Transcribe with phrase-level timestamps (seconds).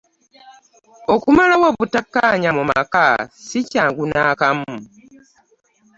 [1.13, 3.05] Okumalawo obutakkaanya mu maka
[3.45, 4.73] si kyangu n'akamu.